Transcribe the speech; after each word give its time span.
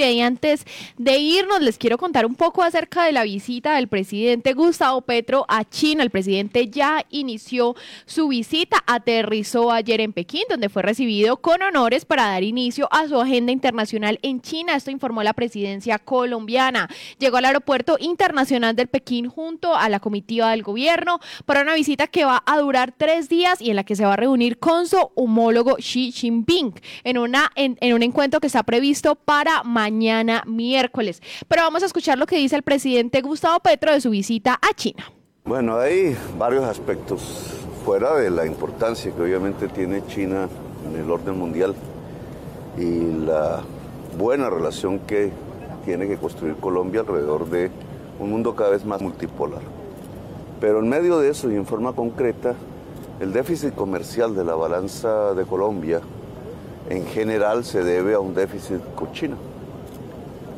Y 0.00 0.20
antes 0.20 0.64
de 0.96 1.18
irnos, 1.18 1.60
les 1.60 1.76
quiero 1.76 1.98
contar 1.98 2.24
un 2.24 2.36
poco 2.36 2.62
acerca 2.62 3.04
de 3.04 3.10
la 3.10 3.24
visita 3.24 3.74
del 3.74 3.88
presidente 3.88 4.52
Gustavo 4.52 5.00
Petro 5.00 5.44
a 5.48 5.68
China. 5.68 6.04
El 6.04 6.10
presidente 6.10 6.68
ya 6.68 7.04
inició 7.10 7.74
su 8.06 8.28
visita, 8.28 8.76
aterrizó 8.86 9.72
ayer 9.72 10.00
en 10.00 10.12
Pekín, 10.12 10.44
donde 10.48 10.68
fue 10.68 10.82
recibido 10.82 11.38
con 11.38 11.62
honores 11.62 12.04
para 12.04 12.26
dar 12.26 12.44
inicio 12.44 12.88
a 12.92 13.08
su 13.08 13.20
agenda 13.20 13.50
internacional 13.50 14.20
en 14.22 14.40
China. 14.40 14.76
Esto 14.76 14.92
informó 14.92 15.24
la 15.24 15.32
presidencia 15.32 15.98
colombiana. 15.98 16.88
Llegó 17.18 17.38
al 17.38 17.46
aeropuerto 17.46 17.96
internacional 17.98 18.76
del 18.76 18.86
Pekín 18.86 19.28
junto 19.28 19.74
a 19.74 19.88
la 19.88 19.98
comitiva 19.98 20.52
del 20.52 20.62
gobierno 20.62 21.18
para 21.44 21.62
una 21.62 21.74
visita 21.74 22.06
que 22.06 22.24
va 22.24 22.44
a 22.46 22.58
durar 22.58 22.94
tres 22.96 23.28
días 23.28 23.60
y 23.60 23.70
en 23.70 23.74
la 23.74 23.82
que 23.82 23.96
se 23.96 24.04
va 24.04 24.12
a 24.12 24.16
reunir 24.16 24.60
con 24.60 24.86
su 24.86 25.10
homólogo 25.16 25.74
Xi 25.78 26.12
Jinping 26.12 26.72
en, 27.02 27.76
en 27.80 27.94
un 27.94 28.02
encuentro 28.04 28.38
que 28.38 28.46
está 28.46 28.62
previsto 28.62 29.16
para 29.16 29.64
mañana 29.64 29.87
mañana 29.88 30.42
miércoles. 30.46 31.22
Pero 31.48 31.62
vamos 31.62 31.82
a 31.82 31.86
escuchar 31.86 32.18
lo 32.18 32.26
que 32.26 32.36
dice 32.36 32.56
el 32.56 32.62
presidente 32.62 33.22
Gustavo 33.22 33.58
Petro 33.60 33.90
de 33.92 34.02
su 34.02 34.10
visita 34.10 34.58
a 34.60 34.74
China. 34.74 35.10
Bueno, 35.44 35.78
hay 35.78 36.14
varios 36.38 36.64
aspectos 36.64 37.54
fuera 37.86 38.14
de 38.16 38.28
la 38.28 38.44
importancia 38.44 39.10
que 39.10 39.22
obviamente 39.22 39.66
tiene 39.68 40.06
China 40.06 40.46
en 40.86 41.00
el 41.00 41.10
orden 41.10 41.38
mundial 41.38 41.74
y 42.76 43.24
la 43.24 43.62
buena 44.18 44.50
relación 44.50 44.98
que 44.98 45.32
tiene 45.86 46.06
que 46.06 46.18
construir 46.18 46.56
Colombia 46.56 47.00
alrededor 47.00 47.48
de 47.48 47.70
un 48.20 48.30
mundo 48.30 48.54
cada 48.54 48.70
vez 48.70 48.84
más 48.84 49.00
multipolar. 49.00 49.62
Pero 50.60 50.80
en 50.80 50.88
medio 50.88 51.18
de 51.18 51.30
eso 51.30 51.50
y 51.50 51.54
en 51.54 51.64
forma 51.64 51.94
concreta, 51.94 52.54
el 53.20 53.32
déficit 53.32 53.74
comercial 53.74 54.34
de 54.34 54.44
la 54.44 54.54
balanza 54.54 55.32
de 55.32 55.46
Colombia 55.46 56.02
en 56.90 57.06
general 57.06 57.64
se 57.64 57.82
debe 57.82 58.12
a 58.12 58.20
un 58.20 58.34
déficit 58.34 58.80
con 58.94 59.12
China. 59.12 59.36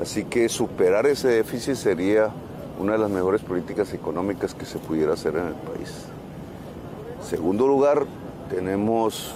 Así 0.00 0.24
que 0.24 0.48
superar 0.48 1.06
ese 1.06 1.28
déficit 1.28 1.74
sería 1.74 2.30
una 2.78 2.92
de 2.92 2.98
las 2.98 3.10
mejores 3.10 3.42
políticas 3.42 3.92
económicas 3.92 4.54
que 4.54 4.64
se 4.64 4.78
pudiera 4.78 5.14
hacer 5.14 5.34
en 5.34 5.48
el 5.48 5.54
país. 5.54 6.04
Segundo 7.20 7.66
lugar, 7.66 8.06
tenemos, 8.48 9.34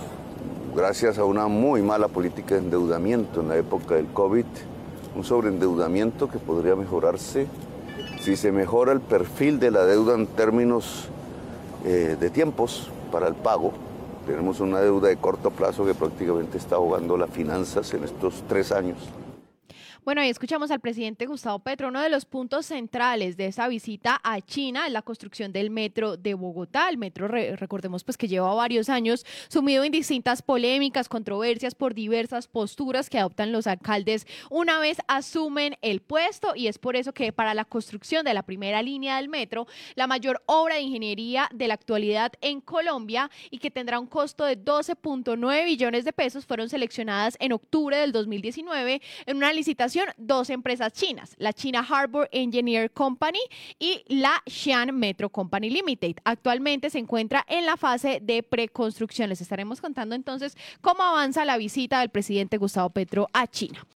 gracias 0.74 1.18
a 1.18 1.24
una 1.24 1.48
muy 1.48 1.82
mala 1.82 2.06
política 2.06 2.54
de 2.54 2.60
endeudamiento 2.60 3.40
en 3.40 3.48
la 3.48 3.56
época 3.56 3.96
del 3.96 4.06
COVID, 4.06 4.44
un 5.16 5.24
sobreendeudamiento 5.24 6.28
que 6.28 6.38
podría 6.38 6.76
mejorarse 6.76 7.48
si 8.20 8.36
se 8.36 8.52
mejora 8.52 8.92
el 8.92 9.00
perfil 9.00 9.58
de 9.58 9.72
la 9.72 9.84
deuda 9.84 10.14
en 10.14 10.28
términos 10.28 11.08
eh, 11.84 12.16
de 12.18 12.30
tiempos 12.30 12.88
para 13.10 13.26
el 13.26 13.34
pago. 13.34 13.72
Tenemos 14.26 14.60
una 14.60 14.80
deuda 14.80 15.08
de 15.08 15.16
corto 15.16 15.50
plazo 15.50 15.84
que 15.84 15.94
prácticamente 15.94 16.56
está 16.56 16.76
ahogando 16.76 17.16
las 17.16 17.30
finanzas 17.30 17.92
en 17.94 18.04
estos 18.04 18.44
tres 18.48 18.70
años. 18.70 18.98
Bueno, 20.04 20.20
ahí 20.20 20.30
escuchamos 20.30 20.72
al 20.72 20.80
presidente 20.80 21.26
Gustavo 21.26 21.60
Petro. 21.60 21.86
Uno 21.86 22.00
de 22.00 22.08
los 22.08 22.24
puntos 22.24 22.66
centrales 22.66 23.36
de 23.36 23.46
esa 23.46 23.68
visita 23.68 24.20
a 24.24 24.40
China 24.40 24.88
es 24.88 24.92
la 24.92 25.02
construcción 25.02 25.52
del 25.52 25.70
metro 25.70 26.16
de 26.16 26.34
Bogotá. 26.34 26.88
El 26.88 26.98
metro, 26.98 27.28
recordemos 27.28 28.02
pues 28.02 28.16
que 28.16 28.26
lleva 28.26 28.52
varios 28.52 28.88
años 28.88 29.24
sumido 29.46 29.84
en 29.84 29.92
distintas 29.92 30.42
polémicas, 30.42 31.08
controversias 31.08 31.76
por 31.76 31.94
diversas 31.94 32.48
posturas 32.48 33.08
que 33.08 33.20
adoptan 33.20 33.52
los 33.52 33.68
alcaldes 33.68 34.26
una 34.50 34.80
vez 34.80 34.98
asumen 35.06 35.76
el 35.82 36.00
puesto 36.00 36.56
y 36.56 36.66
es 36.66 36.78
por 36.78 36.96
eso 36.96 37.12
que 37.14 37.32
para 37.32 37.54
la 37.54 37.64
construcción 37.64 38.24
de 38.24 38.34
la 38.34 38.42
primera 38.42 38.82
línea 38.82 39.18
del 39.18 39.28
metro, 39.28 39.68
la 39.94 40.08
mayor 40.08 40.42
obra 40.46 40.74
de 40.74 40.80
ingeniería 40.80 41.48
de 41.54 41.68
la 41.68 41.74
actualidad 41.74 42.32
en 42.40 42.60
Colombia 42.60 43.30
y 43.52 43.58
que 43.58 43.70
tendrá 43.70 44.00
un 44.00 44.08
costo 44.08 44.46
de 44.46 44.58
12.9 44.58 45.64
billones 45.64 46.04
de 46.04 46.12
pesos 46.12 46.44
fueron 46.44 46.68
seleccionadas 46.68 47.36
en 47.38 47.52
octubre 47.52 47.96
del 47.96 48.10
2019 48.10 49.00
en 49.26 49.36
una 49.36 49.52
licitación 49.52 49.91
dos 50.16 50.50
empresas 50.50 50.92
chinas, 50.92 51.34
la 51.38 51.52
China 51.52 51.86
Harbor 51.88 52.28
Engineer 52.32 52.90
Company 52.90 53.40
y 53.78 54.02
la 54.08 54.42
Xi'an 54.46 54.94
Metro 54.94 55.28
Company 55.28 55.70
Limited. 55.70 56.16
Actualmente 56.24 56.90
se 56.90 56.98
encuentra 56.98 57.44
en 57.48 57.66
la 57.66 57.76
fase 57.76 58.20
de 58.22 58.42
preconstrucción. 58.42 59.28
Les 59.28 59.40
estaremos 59.40 59.80
contando 59.80 60.14
entonces 60.14 60.56
cómo 60.80 61.02
avanza 61.02 61.44
la 61.44 61.56
visita 61.56 62.00
del 62.00 62.10
presidente 62.10 62.58
Gustavo 62.58 62.90
Petro 62.90 63.28
a 63.32 63.46
China. 63.46 63.86